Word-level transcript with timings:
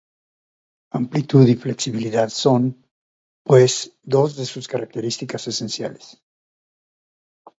Amplitud 0.91 1.47
y 1.47 1.55
flexibilidad 1.55 2.29
son, 2.29 2.83
pues 3.45 3.99
dos 4.01 4.35
de 4.35 4.45
sus 4.47 4.67
características 4.67 5.47
esenciales. 5.47 6.23